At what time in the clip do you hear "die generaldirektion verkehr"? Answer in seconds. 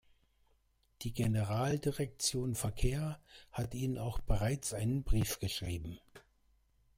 1.03-3.19